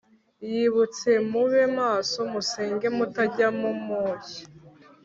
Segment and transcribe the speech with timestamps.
[0.51, 4.43] yibutse “mube maso, musenge mutajya mu moshya